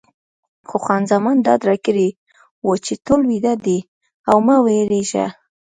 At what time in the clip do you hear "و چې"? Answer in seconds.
2.65-2.93